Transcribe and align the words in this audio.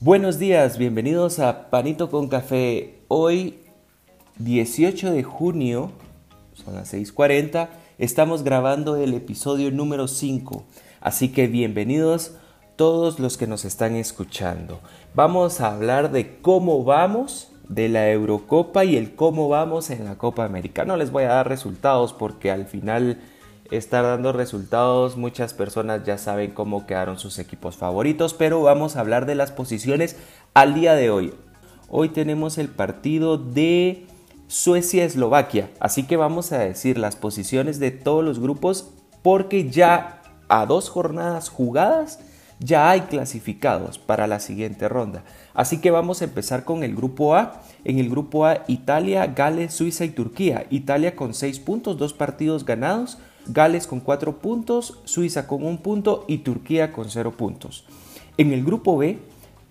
Buenos 0.00 0.38
días, 0.38 0.76
bienvenidos 0.76 1.38
a 1.38 1.70
Panito 1.70 2.10
con 2.10 2.28
Café. 2.28 3.00
Hoy, 3.08 3.60
18 4.36 5.10
de 5.10 5.22
junio, 5.22 5.90
son 6.52 6.74
las 6.74 6.92
6:40, 6.92 7.70
estamos 7.96 8.44
grabando 8.44 8.96
el 8.96 9.14
episodio 9.14 9.70
número 9.70 10.06
5. 10.06 10.64
Así 11.00 11.30
que 11.30 11.46
bienvenidos 11.46 12.32
todos 12.76 13.18
los 13.18 13.38
que 13.38 13.46
nos 13.46 13.64
están 13.64 13.96
escuchando. 13.96 14.80
Vamos 15.14 15.62
a 15.62 15.74
hablar 15.74 16.12
de 16.12 16.42
cómo 16.42 16.84
vamos 16.84 17.48
de 17.66 17.88
la 17.88 18.10
Eurocopa 18.10 18.84
y 18.84 18.98
el 18.98 19.14
cómo 19.14 19.48
vamos 19.48 19.88
en 19.88 20.04
la 20.04 20.18
Copa 20.18 20.44
América. 20.44 20.84
No 20.84 20.98
les 20.98 21.10
voy 21.10 21.24
a 21.24 21.28
dar 21.28 21.48
resultados 21.48 22.12
porque 22.12 22.50
al 22.50 22.66
final 22.66 23.18
estar 23.70 24.04
dando 24.04 24.32
resultados 24.32 25.16
muchas 25.16 25.54
personas 25.54 26.04
ya 26.04 26.18
saben 26.18 26.52
cómo 26.52 26.86
quedaron 26.86 27.18
sus 27.18 27.38
equipos 27.38 27.76
favoritos, 27.76 28.34
pero 28.34 28.62
vamos 28.62 28.96
a 28.96 29.00
hablar 29.00 29.26
de 29.26 29.34
las 29.34 29.52
posiciones 29.52 30.16
al 30.54 30.74
día 30.74 30.94
de 30.94 31.10
hoy. 31.10 31.34
Hoy 31.88 32.08
tenemos 32.08 32.58
el 32.58 32.68
partido 32.68 33.38
de 33.38 34.06
Suecia-Eslovaquia, 34.48 35.70
así 35.80 36.04
que 36.04 36.16
vamos 36.16 36.52
a 36.52 36.58
decir 36.58 36.98
las 36.98 37.16
posiciones 37.16 37.78
de 37.78 37.90
todos 37.90 38.24
los 38.24 38.38
grupos 38.38 38.90
porque 39.22 39.70
ya 39.70 40.22
a 40.48 40.66
dos 40.66 40.88
jornadas 40.88 41.48
jugadas 41.48 42.20
ya 42.58 42.90
hay 42.90 43.02
clasificados 43.02 43.98
para 43.98 44.26
la 44.26 44.40
siguiente 44.40 44.88
ronda. 44.88 45.24
Así 45.52 45.80
que 45.80 45.90
vamos 45.90 46.20
a 46.20 46.24
empezar 46.24 46.64
con 46.64 46.82
el 46.84 46.94
grupo 46.94 47.34
A. 47.34 47.60
En 47.84 47.98
el 47.98 48.08
grupo 48.08 48.46
A, 48.46 48.64
Italia, 48.66 49.26
Gales, 49.26 49.74
Suiza 49.74 50.04
y 50.04 50.10
Turquía. 50.10 50.66
Italia 50.70 51.16
con 51.16 51.34
6 51.34 51.58
puntos, 51.60 51.98
dos 51.98 52.14
partidos 52.14 52.64
ganados. 52.64 53.18
Gales 53.48 53.86
con 53.86 54.00
4 54.00 54.38
puntos, 54.38 54.98
Suiza 55.04 55.46
con 55.46 55.64
1 55.64 55.78
punto 55.82 56.24
y 56.28 56.38
Turquía 56.38 56.92
con 56.92 57.10
0 57.10 57.32
puntos. 57.36 57.84
En 58.38 58.52
el 58.52 58.64
grupo 58.64 58.96
B, 58.96 59.18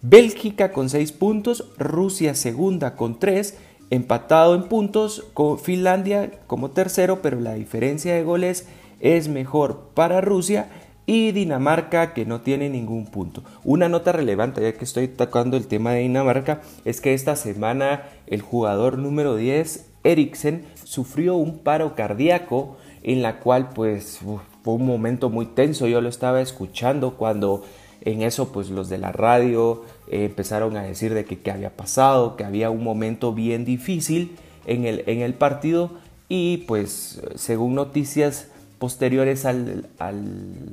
Bélgica 0.02 0.72
con 0.72 0.90
6 0.90 1.12
puntos, 1.14 1.66
Rusia 1.78 2.36
segunda 2.36 2.96
con 2.96 3.20
3, 3.20 3.58
empatado 3.90 4.56
en 4.56 4.64
puntos 4.64 5.26
con 5.34 5.60
Finlandia 5.60 6.32
como 6.48 6.72
tercero, 6.72 7.22
pero 7.22 7.40
la 7.40 7.54
diferencia 7.54 8.14
de 8.14 8.24
goles 8.24 8.68
es 9.00 9.28
mejor 9.28 9.92
para 9.94 10.22
Rusia 10.22 10.70
y 11.06 11.32
Dinamarca 11.32 12.14
que 12.14 12.26
no 12.26 12.42
tiene 12.42 12.70
ningún 12.70 13.06
punto. 13.06 13.44
Una 13.64 13.90
nota 13.90 14.12
relevante, 14.12 14.62
ya 14.62 14.74
que 14.74 14.86
estoy 14.86 15.08
tocando 15.08 15.58
el 15.58 15.68
tema 15.68 15.92
de 15.92 16.02
Dinamarca, 16.02 16.62
es 16.84 17.02
que 17.02 17.14
esta 17.14 17.36
semana 17.36 18.04
el 18.28 18.42
jugador 18.42 18.98
número 18.98 19.36
10, 19.36 19.92
Eriksen, 20.04 20.66
sufrió 20.84 21.36
un 21.36 21.60
paro 21.60 21.96
cardíaco 21.96 22.78
en 23.06 23.22
la 23.22 23.40
cual 23.40 23.70
pues 23.70 24.20
fue 24.64 24.74
un 24.74 24.86
momento 24.86 25.30
muy 25.30 25.46
tenso, 25.46 25.88
yo 25.88 26.02
lo 26.02 26.10
estaba 26.10 26.42
escuchando 26.42 27.18
cuando 27.18 27.64
en 28.02 28.24
eso 28.24 28.52
pues 28.52 28.72
los 28.72 28.90
de 28.90 28.98
la 28.98 29.12
radio 29.12 29.84
eh, 30.08 30.26
empezaron 30.26 30.76
a 30.76 30.82
decir 30.82 31.14
de 31.14 31.24
que 31.24 31.40
qué 31.40 31.52
había 31.52 31.70
pasado, 31.70 32.36
que 32.36 32.44
había 32.44 32.72
un 32.72 32.84
momento 32.84 33.32
bien 33.32 33.64
difícil 33.64 34.36
en 34.66 34.86
el, 34.86 35.04
en 35.06 35.22
el 35.22 35.36
partido 35.36 35.92
y 36.30 36.58
pues 36.68 37.22
según 37.36 37.76
noticias 37.76 38.48
posteriores 38.80 39.46
al, 39.46 39.86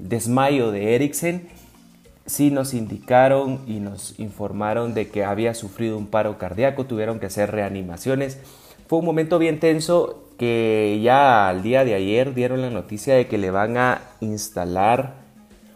desmayo 0.09 0.71
de 0.71 0.95
Eriksen, 0.95 1.49
sí 2.25 2.51
nos 2.51 2.73
indicaron 2.73 3.61
y 3.67 3.81
nos 3.81 4.19
informaron 4.19 4.95
de 4.95 5.09
que 5.11 5.23
había 5.23 5.53
sufrido 5.53 5.99
un 5.99 6.07
paro 6.07 6.39
cardíaco, 6.39 6.87
tuvieron 6.87 7.21
que 7.21 7.27
hacer 7.27 7.51
reanimaciones. 7.51 8.39
Fue 8.93 8.99
un 8.99 9.07
momento 9.07 9.39
bien 9.39 9.59
tenso 9.59 10.27
que 10.37 11.01
ya 11.03 11.49
al 11.49 11.63
día 11.63 11.83
de 11.83 11.95
ayer 11.95 12.35
dieron 12.35 12.61
la 12.61 12.69
noticia 12.69 13.15
de 13.15 13.27
que 13.27 13.39
le 13.39 13.51
van 13.51 13.79
a 13.79 14.03
instalar 14.21 15.15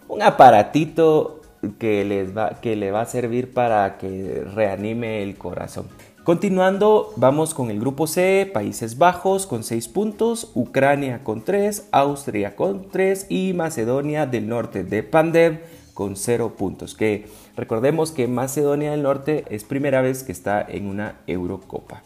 un 0.07 0.21
aparatito 0.21 1.41
que, 1.79 2.05
les 2.05 2.37
va, 2.37 2.61
que 2.61 2.77
le 2.77 2.91
va 2.91 3.01
a 3.01 3.07
servir 3.07 3.55
para 3.55 3.97
que 3.97 4.45
reanime 4.55 5.23
el 5.23 5.39
corazón. 5.39 5.87
Continuando, 6.25 7.15
vamos 7.17 7.55
con 7.55 7.71
el 7.71 7.81
grupo 7.81 8.07
C, 8.07 8.51
Países 8.53 8.99
Bajos 8.99 9.47
con 9.47 9.65
6 9.65 9.89
puntos, 9.89 10.51
Ucrania 10.55 11.25
con 11.25 11.43
3, 11.43 11.89
Austria 11.93 12.55
con 12.55 12.91
3 12.91 13.29
y 13.31 13.55
Macedonia 13.55 14.27
del 14.27 14.47
Norte 14.47 14.85
de 14.85 15.03
Pandev 15.03 15.63
con 15.95 16.17
0 16.17 16.53
puntos. 16.59 16.95
Que 16.95 17.25
recordemos 17.57 18.13
que 18.13 18.29
Macedonia 18.29 18.91
del 18.91 19.03
Norte 19.03 19.47
es 19.49 19.65
primera 19.65 20.03
vez 20.03 20.23
que 20.23 20.33
está 20.33 20.61
en 20.61 20.87
una 20.87 21.15
Eurocopa. 21.27 22.03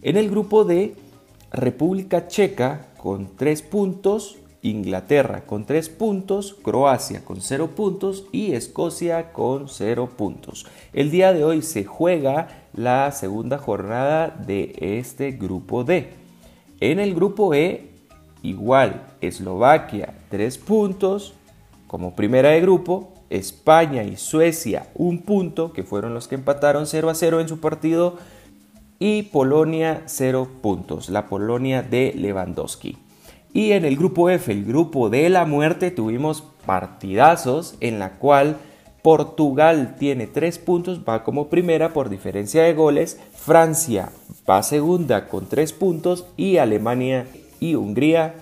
En 0.00 0.16
el 0.16 0.30
grupo 0.30 0.64
D, 0.64 0.94
República 1.50 2.28
Checa 2.28 2.86
con 2.98 3.36
3 3.36 3.62
puntos, 3.62 4.36
Inglaterra 4.62 5.44
con 5.44 5.64
3 5.64 5.88
puntos, 5.88 6.54
Croacia 6.62 7.24
con 7.24 7.40
0 7.40 7.70
puntos 7.74 8.24
y 8.30 8.52
Escocia 8.52 9.32
con 9.32 9.68
0 9.68 10.10
puntos. 10.16 10.66
El 10.92 11.10
día 11.10 11.32
de 11.32 11.42
hoy 11.42 11.62
se 11.62 11.84
juega 11.84 12.68
la 12.74 13.10
segunda 13.10 13.58
jornada 13.58 14.28
de 14.28 14.76
este 14.78 15.32
grupo 15.32 15.82
D. 15.82 16.10
En 16.78 17.00
el 17.00 17.12
grupo 17.12 17.52
E, 17.54 17.90
igual, 18.44 19.04
Eslovaquia 19.20 20.14
3 20.28 20.58
puntos 20.58 21.34
como 21.88 22.14
primera 22.14 22.50
de 22.50 22.60
grupo, 22.60 23.14
España 23.30 24.04
y 24.04 24.16
Suecia 24.16 24.86
un 24.94 25.22
punto, 25.22 25.72
que 25.72 25.82
fueron 25.82 26.14
los 26.14 26.28
que 26.28 26.36
empataron 26.36 26.86
0 26.86 27.10
a 27.10 27.14
0 27.14 27.40
en 27.40 27.48
su 27.48 27.58
partido, 27.58 28.16
y 28.98 29.24
Polonia 29.24 30.02
0 30.06 30.48
puntos, 30.60 31.08
la 31.08 31.28
Polonia 31.28 31.82
de 31.82 32.12
Lewandowski. 32.16 32.96
Y 33.52 33.72
en 33.72 33.84
el 33.84 33.96
grupo 33.96 34.28
F, 34.30 34.52
el 34.52 34.64
grupo 34.64 35.08
de 35.08 35.28
la 35.28 35.44
muerte, 35.44 35.90
tuvimos 35.90 36.44
partidazos 36.66 37.76
en 37.80 37.98
la 37.98 38.18
cual 38.18 38.56
Portugal 39.02 39.96
tiene 39.98 40.26
3 40.26 40.58
puntos, 40.58 41.00
va 41.08 41.24
como 41.24 41.48
primera 41.48 41.92
por 41.92 42.10
diferencia 42.10 42.64
de 42.64 42.74
goles, 42.74 43.18
Francia 43.34 44.10
va 44.48 44.62
segunda 44.62 45.28
con 45.28 45.46
3 45.48 45.72
puntos 45.72 46.26
y 46.36 46.58
Alemania 46.58 47.26
y 47.60 47.74
Hungría 47.74 48.34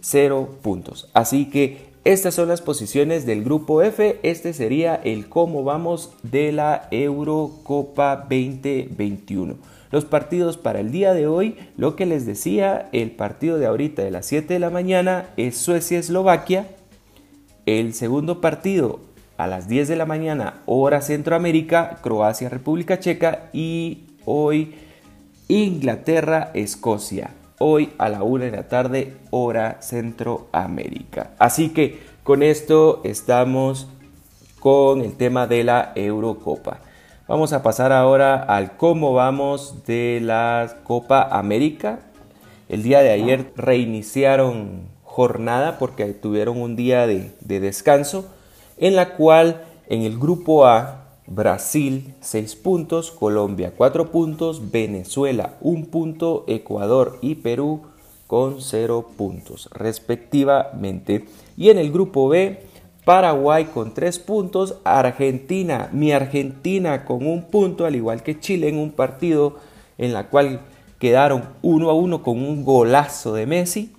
0 0.00 0.48
puntos. 0.62 1.10
Así 1.12 1.46
que 1.50 1.92
estas 2.04 2.34
son 2.34 2.48
las 2.48 2.60
posiciones 2.60 3.26
del 3.26 3.44
grupo 3.44 3.82
F, 3.82 4.20
este 4.22 4.52
sería 4.52 4.94
el 4.94 5.28
cómo 5.28 5.64
vamos 5.64 6.12
de 6.22 6.52
la 6.52 6.88
Eurocopa 6.90 8.16
2021 8.16 9.73
los 9.94 10.04
partidos 10.04 10.56
para 10.56 10.80
el 10.80 10.90
día 10.90 11.14
de 11.14 11.28
hoy, 11.28 11.56
lo 11.76 11.94
que 11.94 12.04
les 12.04 12.26
decía, 12.26 12.88
el 12.90 13.12
partido 13.12 13.58
de 13.58 13.66
ahorita 13.66 14.02
de 14.02 14.10
las 14.10 14.26
7 14.26 14.52
de 14.52 14.58
la 14.58 14.68
mañana 14.68 15.28
es 15.36 15.56
Suecia-Eslovaquia. 15.56 16.66
El 17.64 17.94
segundo 17.94 18.40
partido 18.40 18.98
a 19.36 19.46
las 19.46 19.68
10 19.68 19.86
de 19.86 19.94
la 19.94 20.04
mañana, 20.04 20.62
hora 20.66 21.00
Centroamérica, 21.00 22.00
Croacia-República 22.02 22.98
Checa. 22.98 23.50
Y 23.52 24.06
hoy 24.24 24.74
Inglaterra-Escocia. 25.46 27.30
Hoy 27.60 27.92
a 27.96 28.08
la 28.08 28.24
1 28.24 28.46
de 28.46 28.50
la 28.50 28.66
tarde, 28.66 29.16
hora 29.30 29.80
Centroamérica. 29.80 31.34
Así 31.38 31.68
que 31.68 32.00
con 32.24 32.42
esto 32.42 33.00
estamos 33.04 33.86
con 34.58 35.02
el 35.02 35.12
tema 35.12 35.46
de 35.46 35.62
la 35.62 35.92
Eurocopa. 35.94 36.80
Vamos 37.26 37.54
a 37.54 37.62
pasar 37.62 37.90
ahora 37.90 38.34
al 38.36 38.76
cómo 38.76 39.14
vamos 39.14 39.86
de 39.86 40.20
la 40.22 40.80
Copa 40.84 41.22
América. 41.22 42.00
El 42.68 42.82
día 42.82 43.00
de 43.00 43.12
ayer 43.12 43.50
reiniciaron 43.56 44.82
jornada 45.04 45.78
porque 45.78 46.04
tuvieron 46.12 46.60
un 46.60 46.76
día 46.76 47.06
de, 47.06 47.32
descanso 47.40 48.26
en 48.76 48.94
la 48.94 49.14
cual 49.14 49.62
en 49.88 50.02
el 50.02 50.18
grupo 50.18 50.66
A 50.66 51.14
Brasil 51.26 52.14
6 52.20 52.56
puntos, 52.56 53.10
Colombia 53.10 53.72
4 53.74 54.10
puntos, 54.10 54.70
Venezuela 54.70 55.54
1 55.62 55.86
punto, 55.86 56.44
Ecuador 56.46 57.18
y 57.22 57.36
Perú 57.36 57.84
con 58.26 58.60
0 58.60 59.12
puntos 59.16 59.70
respectivamente. 59.72 61.24
Y 61.56 61.70
en 61.70 61.78
el 61.78 61.90
grupo 61.90 62.28
B 62.28 62.66
Paraguay 63.04 63.66
con 63.66 63.92
3 63.92 64.18
puntos, 64.20 64.76
Argentina, 64.84 65.88
mi 65.92 66.12
Argentina 66.12 67.04
con 67.04 67.26
un 67.26 67.44
punto, 67.44 67.84
al 67.84 67.96
igual 67.96 68.22
que 68.22 68.40
Chile 68.40 68.68
en 68.68 68.78
un 68.78 68.92
partido 68.92 69.56
en 69.98 70.12
la 70.12 70.28
cual 70.28 70.60
quedaron 70.98 71.44
1 71.62 71.90
a 71.90 71.94
1 71.94 72.22
con 72.22 72.38
un 72.38 72.64
golazo 72.64 73.34
de 73.34 73.46
Messi. 73.46 73.92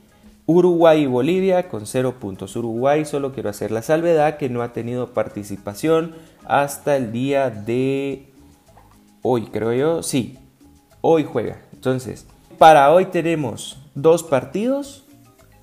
Uruguay 0.48 1.04
y 1.04 1.06
Bolivia 1.07 1.69
con 1.69 1.88
0 1.88 2.16
puntos. 2.19 2.56
Uruguay 2.56 3.06
solo 3.06 3.34
quiero 3.34 3.50
hacer 3.50 3.72
la 3.72 3.81
salvedad 3.81 4.38
que 4.38 4.50
no 4.50 4.62
ha 4.62 4.74
tenido 4.74 5.13
participación 5.13 6.13
hasta 6.46 6.96
el 6.96 7.12
día 7.12 7.50
de 7.50 8.31
hoy, 9.24 9.48
creo 9.48 9.74
yo. 9.74 10.04
Sí, 10.04 10.38
hoy 11.01 11.24
juega. 11.24 11.62
Entonces, 11.74 12.28
para 12.60 12.92
hoy 12.92 13.06
tenemos 13.06 13.80
dos 13.96 14.22
partidos 14.22 15.06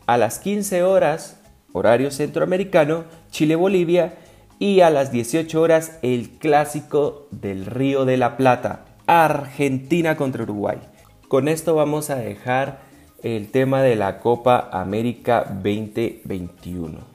a 0.06 0.16
las 0.16 0.40
15 0.40 0.82
horas 0.82 1.41
horario 1.72 2.10
centroamericano, 2.10 3.04
Chile-Bolivia 3.30 4.14
y 4.58 4.80
a 4.80 4.90
las 4.90 5.10
18 5.10 5.60
horas 5.60 5.98
el 6.02 6.30
clásico 6.38 7.26
del 7.30 7.66
Río 7.66 8.04
de 8.04 8.16
la 8.16 8.36
Plata, 8.36 8.84
Argentina 9.06 10.16
contra 10.16 10.44
Uruguay. 10.44 10.78
Con 11.28 11.48
esto 11.48 11.74
vamos 11.74 12.10
a 12.10 12.16
dejar 12.16 12.80
el 13.22 13.50
tema 13.50 13.82
de 13.82 13.96
la 13.96 14.20
Copa 14.20 14.68
América 14.72 15.44
2021. 15.62 17.12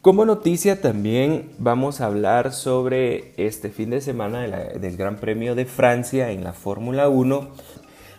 Como 0.00 0.24
noticia 0.24 0.80
también 0.80 1.50
vamos 1.58 2.00
a 2.00 2.06
hablar 2.06 2.52
sobre 2.52 3.34
este 3.36 3.68
fin 3.70 3.90
de 3.90 4.00
semana 4.00 4.40
del 4.42 4.96
Gran 4.96 5.16
Premio 5.16 5.54
de 5.54 5.64
Francia 5.64 6.30
en 6.30 6.44
la 6.44 6.52
Fórmula 6.52 7.08
1. 7.08 7.48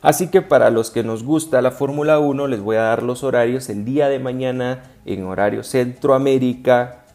Así 0.02 0.28
que 0.28 0.42
para 0.42 0.70
los 0.70 0.92
que 0.92 1.04
nos 1.04 1.24
gusta 1.24 1.62
la 1.62 1.72
Fórmula 1.72 2.20
1 2.20 2.48
les 2.48 2.62
voy 2.62 2.78
a 2.78 2.84
dar 2.84 3.04
los 3.04 3.24
horarios. 3.24 3.70
El 3.70 3.86
día 3.86 4.08
de 4.10 4.20
mañana 4.20 4.84
en 5.06 5.26
horario 5.26 5.64
Centroamérica 5.64 7.06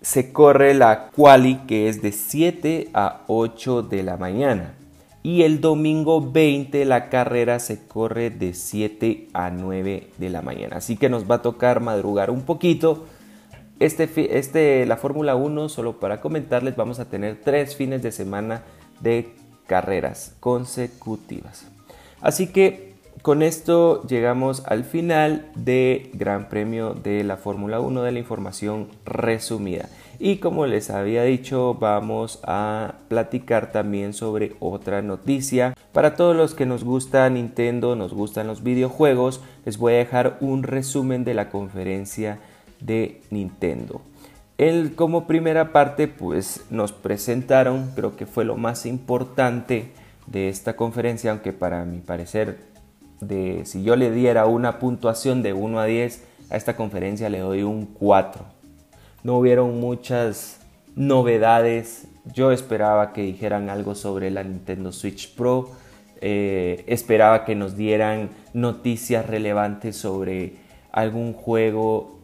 se 0.00 0.32
corre 0.32 0.74
la 0.74 1.10
quali 1.10 1.56
que 1.66 1.88
es 1.88 2.00
de 2.00 2.12
7 2.12 2.88
a 2.94 3.22
8 3.26 3.82
de 3.82 4.02
la 4.02 4.16
mañana. 4.16 4.74
Y 5.22 5.42
el 5.42 5.60
domingo 5.60 6.32
20 6.32 6.84
la 6.86 7.10
carrera 7.10 7.58
se 7.58 7.86
corre 7.86 8.30
de 8.30 8.54
7 8.54 9.28
a 9.34 9.50
9 9.50 10.08
de 10.16 10.30
la 10.30 10.40
mañana. 10.40 10.76
Así 10.76 10.96
que 10.96 11.10
nos 11.10 11.30
va 11.30 11.36
a 11.36 11.42
tocar 11.42 11.80
madrugar 11.80 12.30
un 12.30 12.42
poquito 12.42 13.04
este, 13.80 14.38
este, 14.38 14.84
la 14.84 14.98
Fórmula 14.98 15.34
1, 15.36 15.70
solo 15.70 15.98
para 15.98 16.20
comentarles, 16.20 16.76
vamos 16.76 17.00
a 17.00 17.06
tener 17.06 17.40
tres 17.42 17.74
fines 17.74 18.02
de 18.02 18.12
semana 18.12 18.62
de 19.00 19.34
carreras 19.66 20.34
consecutivas. 20.38 21.66
Así 22.20 22.48
que 22.48 22.90
con 23.22 23.42
esto 23.42 24.02
llegamos 24.06 24.62
al 24.66 24.84
final 24.84 25.46
del 25.54 26.10
Gran 26.14 26.48
Premio 26.48 26.94
de 26.94 27.22
la 27.22 27.36
Fórmula 27.36 27.80
1 27.80 28.02
de 28.02 28.12
la 28.12 28.18
información 28.18 28.88
resumida. 29.04 29.90
Y 30.18 30.36
como 30.36 30.66
les 30.66 30.90
había 30.90 31.22
dicho, 31.24 31.74
vamos 31.74 32.40
a 32.44 32.94
platicar 33.08 33.72
también 33.72 34.14
sobre 34.14 34.54
otra 34.60 35.02
noticia. 35.02 35.74
Para 35.92 36.14
todos 36.14 36.34
los 36.34 36.54
que 36.54 36.66
nos 36.66 36.84
gusta 36.84 37.28
Nintendo, 37.28 37.94
nos 37.94 38.14
gustan 38.14 38.46
los 38.46 38.62
videojuegos, 38.62 39.42
les 39.64 39.76
voy 39.76 39.94
a 39.94 39.98
dejar 39.98 40.38
un 40.40 40.62
resumen 40.62 41.24
de 41.24 41.34
la 41.34 41.50
conferencia 41.50 42.38
de 42.80 43.20
Nintendo. 43.30 44.00
El, 44.56 44.94
como 44.94 45.26
primera 45.26 45.72
parte, 45.72 46.06
pues 46.08 46.64
nos 46.70 46.92
presentaron, 46.92 47.92
creo 47.94 48.16
que 48.16 48.26
fue 48.26 48.44
lo 48.44 48.56
más 48.56 48.84
importante 48.84 49.90
de 50.30 50.48
esta 50.48 50.76
conferencia, 50.76 51.30
aunque 51.30 51.52
para 51.52 51.84
mi 51.84 51.98
parecer, 51.98 52.58
de, 53.20 53.66
si 53.66 53.82
yo 53.82 53.96
le 53.96 54.10
diera 54.10 54.46
una 54.46 54.78
puntuación 54.78 55.42
de 55.42 55.52
1 55.52 55.78
a 55.78 55.84
10 55.84 56.24
a 56.48 56.56
esta 56.56 56.76
conferencia, 56.76 57.28
le 57.28 57.40
doy 57.40 57.62
un 57.62 57.84
4. 57.84 58.42
No 59.22 59.36
hubieron 59.36 59.78
muchas 59.78 60.60
novedades. 60.96 62.06
Yo 62.32 62.52
esperaba 62.52 63.12
que 63.12 63.22
dijeran 63.22 63.68
algo 63.68 63.94
sobre 63.94 64.30
la 64.30 64.42
Nintendo 64.42 64.92
Switch 64.92 65.34
Pro. 65.34 65.70
Eh, 66.22 66.84
esperaba 66.86 67.44
que 67.44 67.54
nos 67.54 67.76
dieran 67.76 68.30
noticias 68.54 69.26
relevantes 69.26 69.96
sobre 69.96 70.54
algún 70.92 71.34
juego 71.34 72.20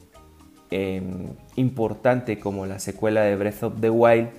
Em, 0.71 1.29
importante 1.55 2.41
como 2.41 2.67
la 2.67 2.81
secuela 2.81 3.23
de 3.23 3.37
Breath 3.37 3.63
of 3.63 3.81
the 3.81 3.89
Wild, 3.89 4.31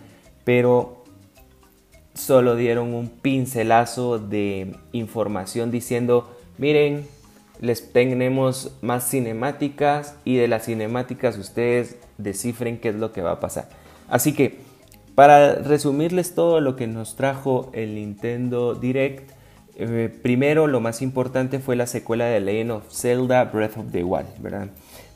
pero 0.43 0.96
solo 2.17 2.55
dieron 2.55 2.93
un 2.93 3.09
pincelazo 3.09 4.19
de 4.19 4.75
información 4.91 5.71
diciendo, 5.71 6.29
miren, 6.57 7.05
les 7.61 7.91
tenemos 7.91 8.71
más 8.81 9.09
cinemáticas 9.09 10.15
y 10.25 10.37
de 10.37 10.47
las 10.47 10.65
cinemáticas 10.65 11.37
ustedes 11.37 11.97
descifren 12.17 12.79
qué 12.79 12.89
es 12.89 12.95
lo 12.95 13.11
que 13.11 13.21
va 13.21 13.33
a 13.33 13.39
pasar. 13.39 13.69
Así 14.09 14.33
que, 14.33 14.59
para 15.15 15.55
resumirles 15.55 16.35
todo 16.35 16.61
lo 16.61 16.75
que 16.75 16.87
nos 16.87 17.15
trajo 17.15 17.71
el 17.73 17.95
Nintendo 17.95 18.75
Direct, 18.75 19.31
eh, 19.79 20.09
primero 20.21 20.67
lo 20.67 20.79
más 20.79 21.01
importante 21.01 21.59
fue 21.59 21.75
la 21.75 21.87
secuela 21.87 22.25
de 22.25 22.39
Legend 22.39 22.71
of 22.71 22.83
Zelda 22.91 23.43
Breath 23.45 23.77
of 23.77 23.91
the 23.91 24.03
Wild, 24.03 24.27
¿verdad? 24.39 24.69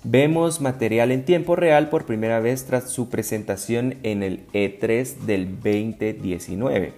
Vemos 0.03 0.61
material 0.61 1.11
en 1.11 1.25
tiempo 1.25 1.55
real 1.55 1.89
por 1.89 2.07
primera 2.07 2.39
vez 2.39 2.65
tras 2.65 2.89
su 2.89 3.09
presentación 3.09 3.97
en 4.01 4.23
el 4.23 4.47
E3 4.47 5.17
del 5.27 5.57
2019. 5.57 6.93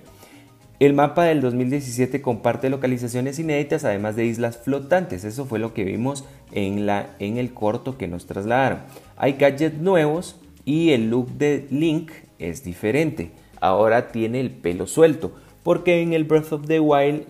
El 0.79 0.93
mapa 0.93 1.25
del 1.25 1.41
2017 1.41 2.21
comparte 2.21 2.69
localizaciones 2.69 3.39
inéditas 3.39 3.83
además 3.83 4.15
de 4.15 4.25
islas 4.25 4.57
flotantes, 4.57 5.25
eso 5.25 5.45
fue 5.45 5.59
lo 5.59 5.73
que 5.73 5.83
vimos 5.83 6.23
en, 6.53 6.85
la, 6.85 7.09
en 7.19 7.37
el 7.37 7.53
corto 7.53 7.97
que 7.97 8.07
nos 8.07 8.25
trasladaron. 8.25 8.79
Hay 9.17 9.33
gadgets 9.33 9.81
nuevos 9.81 10.39
y 10.63 10.91
el 10.91 11.09
look 11.09 11.29
de 11.31 11.67
Link 11.71 12.11
es 12.39 12.63
diferente, 12.63 13.31
ahora 13.59 14.13
tiene 14.13 14.39
el 14.39 14.49
pelo 14.49 14.87
suelto, 14.87 15.35
porque 15.61 16.01
en 16.01 16.13
el 16.13 16.23
Breath 16.23 16.53
of 16.53 16.67
the 16.67 16.79
Wild 16.79 17.23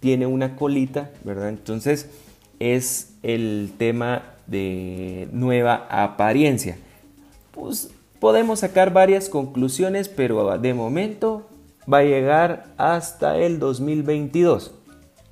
tiene 0.00 0.26
una 0.26 0.56
colita, 0.56 1.12
¿verdad? 1.22 1.48
Entonces 1.48 2.10
es 2.58 3.14
el 3.22 3.70
tema 3.78 4.35
de 4.46 5.28
nueva 5.32 5.86
apariencia. 5.90 6.78
Pues 7.50 7.90
podemos 8.20 8.60
sacar 8.60 8.92
varias 8.92 9.28
conclusiones, 9.28 10.08
pero 10.08 10.58
de 10.58 10.74
momento 10.74 11.46
va 11.92 11.98
a 11.98 12.04
llegar 12.04 12.66
hasta 12.76 13.38
el 13.38 13.58
2022, 13.58 14.72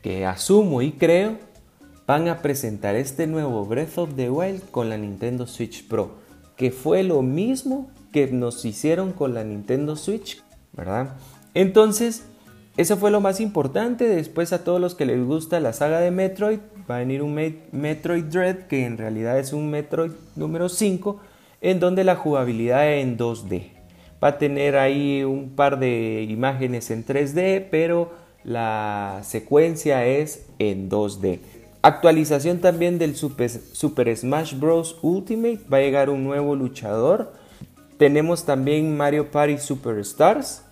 que 0.03 0.27
asumo 0.27 0.83
y 0.83 0.93
creo 0.93 1.37
van 2.07 2.29
a 2.29 2.43
presentar 2.43 2.97
este 2.97 3.27
nuevo 3.27 3.65
Breath 3.65 3.99
of 3.99 4.15
the 4.15 4.31
Wild 4.31 4.71
con 4.71 4.89
la 4.89 4.97
Nintendo 4.97 5.47
Switch 5.47 5.87
Pro, 5.87 6.13
que 6.57 6.71
fue 6.71 7.03
lo 7.03 7.23
mismo 7.23 7.91
que 8.13 8.27
nos 8.29 8.65
hicieron 8.65 9.13
con 9.13 9.35
la 9.35 9.43
Nintendo 9.43 9.97
Switch, 9.97 10.43
¿verdad? 10.73 11.17
Entonces, 11.55 12.25
eso 12.77 12.97
fue 12.97 13.11
lo 13.11 13.21
más 13.21 13.41
importante. 13.41 14.05
Después 14.07 14.53
a 14.53 14.65
todos 14.65 14.81
los 14.81 14.95
que 14.95 15.07
les 15.07 15.25
gusta 15.25 15.61
la 15.61 15.73
saga 15.73 16.01
de 16.01 16.11
Metroid, 16.11 16.59
va 16.91 16.97
a 16.97 16.99
venir 17.01 17.23
un 17.23 17.35
Metroid 17.73 18.25
Dread, 18.25 18.67
que 18.67 18.85
en 18.85 18.99
realidad 18.99 19.39
es 19.39 19.53
un 19.53 19.71
Metroid 19.71 20.13
número 20.37 20.69
5, 20.69 21.21
en 21.61 21.81
donde 21.81 22.05
la 22.05 22.17
jugabilidad 22.17 22.91
es 22.93 23.03
en 23.03 23.19
2D. 23.19 23.71
Va 24.23 24.29
a 24.29 24.39
tener 24.39 24.77
ahí 24.77 25.25
un 25.25 25.51
par 25.51 25.79
de 25.79 26.27
imágenes 26.29 26.91
en 26.91 27.05
3D, 27.05 27.67
pero 27.71 28.13
la 28.43 29.21
secuencia 29.23 30.07
es 30.07 30.47
en 30.59 30.91
2D. 30.91 31.41
Actualización 31.83 32.61
también 32.61 32.99
del 32.99 33.17
Super, 33.17 33.51
Super 33.51 34.17
Smash 34.17 34.59
Bros. 34.59 34.99
Ultimate. 35.03 35.61
Va 35.71 35.79
a 35.79 35.81
llegar 35.81 36.09
un 36.09 36.25
nuevo 36.25 36.57
luchador. 36.57 37.35
Tenemos 37.99 38.45
también 38.45 38.97
Mario 38.97 39.31
Party 39.31 39.59
Superstars 39.59 40.65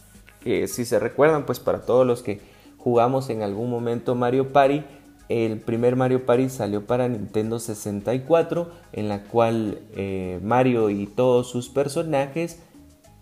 que 0.42 0.66
si 0.68 0.84
se 0.84 0.98
recuerdan, 0.98 1.46
pues 1.46 1.60
para 1.60 1.82
todos 1.82 2.06
los 2.06 2.22
que 2.22 2.40
jugamos 2.78 3.30
en 3.30 3.42
algún 3.42 3.70
momento 3.70 4.14
Mario 4.14 4.52
Party, 4.52 4.82
el 5.28 5.60
primer 5.60 5.96
Mario 5.96 6.26
Party 6.26 6.48
salió 6.48 6.86
para 6.86 7.08
Nintendo 7.08 7.58
64, 7.58 8.70
en 8.92 9.08
la 9.08 9.24
cual 9.24 9.78
eh, 9.94 10.40
Mario 10.42 10.90
y 10.90 11.06
todos 11.06 11.50
sus 11.50 11.68
personajes 11.68 12.60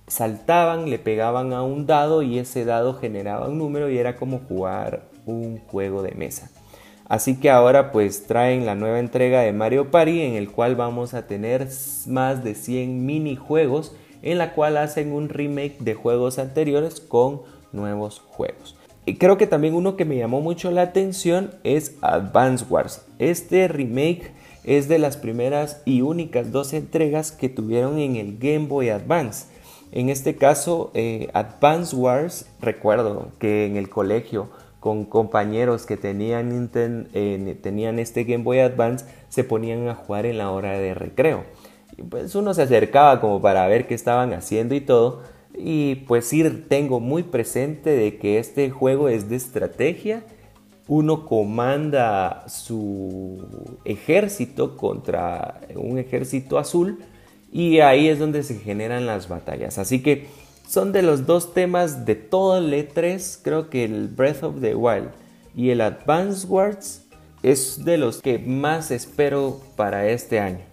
saltaban, 0.06 0.90
le 0.90 0.98
pegaban 0.98 1.52
a 1.52 1.62
un 1.62 1.86
dado 1.86 2.22
y 2.22 2.38
ese 2.38 2.64
dado 2.64 2.94
generaba 2.94 3.48
un 3.48 3.58
número 3.58 3.88
y 3.90 3.98
era 3.98 4.16
como 4.16 4.40
jugar 4.40 5.08
un 5.26 5.58
juego 5.58 6.02
de 6.02 6.12
mesa. 6.12 6.50
Así 7.08 7.40
que 7.40 7.50
ahora 7.50 7.90
pues 7.90 8.26
traen 8.26 8.66
la 8.66 8.74
nueva 8.74 9.00
entrega 9.00 9.40
de 9.40 9.52
Mario 9.52 9.90
Party 9.90 10.22
en 10.22 10.34
el 10.34 10.50
cual 10.50 10.76
vamos 10.76 11.14
a 11.14 11.26
tener 11.26 11.68
más 12.06 12.44
de 12.44 12.54
100 12.54 13.04
minijuegos 13.04 13.92
en 14.22 14.38
la 14.38 14.52
cual 14.52 14.76
hacen 14.76 15.12
un 15.12 15.28
remake 15.28 15.78
de 15.80 15.94
juegos 15.94 16.38
anteriores 16.38 17.00
con 17.00 17.42
nuevos 17.72 18.20
juegos. 18.20 18.76
Y 19.06 19.16
creo 19.16 19.38
que 19.38 19.46
también 19.46 19.74
uno 19.74 19.96
que 19.96 20.04
me 20.04 20.16
llamó 20.16 20.40
mucho 20.40 20.70
la 20.70 20.82
atención 20.82 21.52
es 21.64 21.96
Advance 22.00 22.64
Wars. 22.68 23.04
Este 23.18 23.66
remake 23.68 24.32
es 24.64 24.88
de 24.88 24.98
las 24.98 25.16
primeras 25.16 25.82
y 25.84 26.02
únicas 26.02 26.52
dos 26.52 26.72
entregas 26.72 27.32
que 27.32 27.48
tuvieron 27.48 27.98
en 27.98 28.16
el 28.16 28.38
Game 28.38 28.66
Boy 28.66 28.90
Advance. 28.90 29.46
En 29.92 30.08
este 30.08 30.36
caso, 30.36 30.90
eh, 30.94 31.28
Advance 31.32 31.96
Wars, 31.96 32.46
recuerdo 32.60 33.28
que 33.38 33.66
en 33.66 33.76
el 33.76 33.88
colegio 33.88 34.48
con 34.78 35.04
compañeros 35.04 35.86
que 35.86 35.96
tenían, 35.96 36.70
eh, 36.74 37.58
tenían 37.62 37.98
este 37.98 38.24
Game 38.24 38.44
Boy 38.44 38.60
Advance 38.60 39.04
se 39.28 39.44
ponían 39.44 39.88
a 39.88 39.94
jugar 39.94 40.26
en 40.26 40.38
la 40.38 40.50
hora 40.50 40.78
de 40.78 40.94
recreo 40.94 41.44
pues 42.08 42.34
uno 42.34 42.54
se 42.54 42.62
acercaba 42.62 43.20
como 43.20 43.40
para 43.40 43.66
ver 43.66 43.86
qué 43.86 43.94
estaban 43.94 44.32
haciendo 44.32 44.74
y 44.74 44.80
todo. 44.80 45.22
Y 45.62 45.96
pues 46.06 46.26
sí 46.26 46.42
tengo 46.68 47.00
muy 47.00 47.22
presente 47.22 47.90
de 47.90 48.16
que 48.18 48.38
este 48.38 48.70
juego 48.70 49.08
es 49.08 49.28
de 49.28 49.36
estrategia. 49.36 50.24
Uno 50.88 51.26
comanda 51.26 52.44
su 52.48 53.76
ejército 53.84 54.76
contra 54.76 55.60
un 55.76 55.98
ejército 55.98 56.58
azul 56.58 56.98
y 57.52 57.80
ahí 57.80 58.08
es 58.08 58.18
donde 58.18 58.42
se 58.42 58.58
generan 58.58 59.06
las 59.06 59.28
batallas. 59.28 59.78
Así 59.78 60.02
que 60.02 60.26
son 60.68 60.92
de 60.92 61.02
los 61.02 61.26
dos 61.26 61.52
temas 61.52 62.06
de 62.06 62.14
todo 62.14 62.58
el 62.58 62.72
E3. 62.72 63.40
Creo 63.42 63.70
que 63.70 63.84
el 63.84 64.08
Breath 64.08 64.42
of 64.42 64.60
the 64.60 64.74
Wild 64.74 65.10
y 65.54 65.70
el 65.70 65.80
Advance 65.80 66.46
Wars 66.46 67.06
es 67.42 67.84
de 67.84 67.98
los 67.98 68.20
que 68.20 68.38
más 68.38 68.90
espero 68.90 69.60
para 69.76 70.08
este 70.08 70.40
año. 70.40 70.69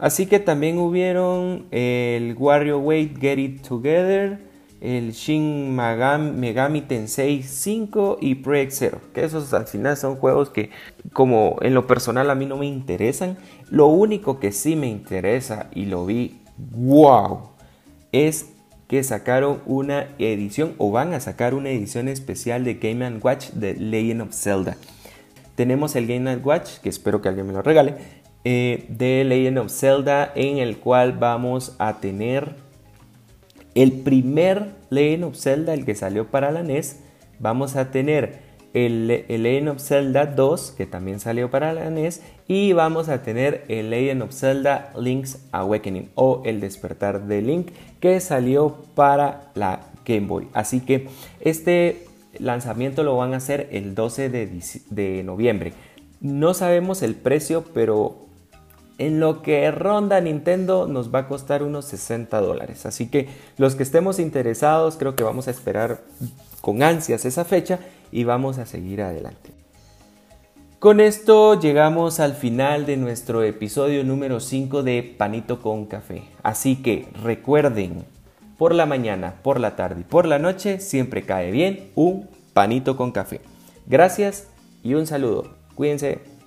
Así 0.00 0.24
que 0.24 0.40
también 0.40 0.78
hubieron 0.78 1.66
el 1.70 2.34
WarioWare 2.34 3.18
Get 3.20 3.38
It 3.38 3.62
Together, 3.68 4.40
el 4.80 5.12
Shin 5.12 5.76
Megami, 5.76 6.80
Tensei 6.80 7.42
5 7.42 8.16
y 8.18 8.36
Project 8.36 8.72
Zero. 8.72 9.00
Que 9.12 9.24
esos 9.24 9.52
al 9.52 9.66
final 9.66 9.98
son 9.98 10.16
juegos 10.16 10.48
que 10.48 10.70
como 11.12 11.58
en 11.60 11.74
lo 11.74 11.86
personal 11.86 12.30
a 12.30 12.34
mí 12.34 12.46
no 12.46 12.56
me 12.56 12.64
interesan. 12.64 13.36
Lo 13.68 13.88
único 13.88 14.40
que 14.40 14.52
sí 14.52 14.74
me 14.74 14.88
interesa 14.88 15.68
y 15.74 15.84
lo 15.84 16.06
vi 16.06 16.40
wow, 16.56 17.50
es 18.10 18.46
que 18.88 19.04
sacaron 19.04 19.60
una 19.66 20.08
edición 20.18 20.74
o 20.78 20.90
van 20.90 21.12
a 21.12 21.20
sacar 21.20 21.54
una 21.54 21.68
edición 21.68 22.08
especial 22.08 22.64
de 22.64 22.74
Game 22.74 23.18
Watch 23.22 23.50
de 23.50 23.74
Legend 23.74 24.22
of 24.22 24.34
Zelda. 24.34 24.78
Tenemos 25.54 25.94
el 25.94 26.06
Game 26.06 26.34
Watch, 26.38 26.78
que 26.78 26.88
espero 26.88 27.20
que 27.20 27.28
alguien 27.28 27.46
me 27.46 27.52
lo 27.52 27.60
regale, 27.60 28.19
eh, 28.44 28.86
de 28.88 29.24
Legend 29.24 29.58
of 29.58 29.72
Zelda, 29.72 30.32
en 30.34 30.58
el 30.58 30.78
cual 30.78 31.12
vamos 31.12 31.74
a 31.78 32.00
tener 32.00 32.54
el 33.74 33.92
primer 33.92 34.70
Legend 34.90 35.24
of 35.24 35.36
Zelda, 35.36 35.74
el 35.74 35.84
que 35.84 35.94
salió 35.94 36.26
para 36.28 36.50
la 36.50 36.62
NES. 36.62 37.00
Vamos 37.38 37.76
a 37.76 37.90
tener 37.90 38.50
el, 38.74 39.06
Legend 39.06 39.68
of 39.68 39.80
Zelda 39.80 40.26
2, 40.26 40.72
que 40.72 40.86
también 40.86 41.20
salió 41.20 41.50
para 41.50 41.72
la 41.72 41.90
NES, 41.90 42.22
y 42.46 42.72
vamos 42.72 43.08
a 43.08 43.22
tener 43.22 43.64
el 43.68 43.90
Legend 43.90 44.22
of 44.22 44.32
Zelda 44.32 44.92
Link's 44.98 45.38
Awakening 45.52 46.10
o 46.14 46.42
el 46.44 46.60
despertar 46.60 47.26
de 47.26 47.42
Link, 47.42 47.68
que 48.00 48.20
salió 48.20 48.84
para 48.94 49.50
la 49.54 49.80
Game 50.04 50.26
Boy. 50.26 50.48
Así 50.52 50.80
que 50.80 51.08
este 51.40 52.06
lanzamiento 52.38 53.02
lo 53.02 53.16
van 53.16 53.34
a 53.34 53.38
hacer 53.38 53.68
el 53.72 53.94
12 53.94 54.28
de, 54.28 55.22
noviembre. 55.24 55.72
No 56.20 56.54
sabemos 56.54 57.02
el 57.02 57.14
precio, 57.14 57.64
pero 57.74 58.26
en 59.00 59.18
lo 59.18 59.40
que 59.40 59.70
ronda 59.70 60.20
Nintendo 60.20 60.86
nos 60.86 61.12
va 61.12 61.20
a 61.20 61.26
costar 61.26 61.62
unos 61.62 61.86
60 61.86 62.38
dólares. 62.42 62.84
Así 62.84 63.08
que 63.08 63.28
los 63.56 63.74
que 63.74 63.82
estemos 63.82 64.18
interesados 64.18 64.96
creo 64.98 65.16
que 65.16 65.24
vamos 65.24 65.48
a 65.48 65.50
esperar 65.50 66.02
con 66.60 66.82
ansias 66.82 67.24
esa 67.24 67.46
fecha 67.46 67.78
y 68.12 68.24
vamos 68.24 68.58
a 68.58 68.66
seguir 68.66 69.00
adelante. 69.00 69.52
Con 70.78 71.00
esto 71.00 71.58
llegamos 71.58 72.20
al 72.20 72.34
final 72.34 72.84
de 72.84 72.98
nuestro 72.98 73.42
episodio 73.42 74.04
número 74.04 74.38
5 74.38 74.82
de 74.82 75.02
Panito 75.02 75.62
con 75.62 75.86
Café. 75.86 76.24
Así 76.42 76.76
que 76.76 77.08
recuerden, 77.22 78.04
por 78.58 78.74
la 78.74 78.84
mañana, 78.84 79.36
por 79.42 79.60
la 79.60 79.76
tarde 79.76 80.02
y 80.02 80.04
por 80.04 80.26
la 80.26 80.38
noche 80.38 80.78
siempre 80.78 81.22
cae 81.22 81.50
bien 81.50 81.90
un 81.94 82.28
panito 82.52 82.98
con 82.98 83.12
café. 83.12 83.40
Gracias 83.86 84.48
y 84.82 84.92
un 84.92 85.06
saludo. 85.06 85.54
Cuídense. 85.74 86.39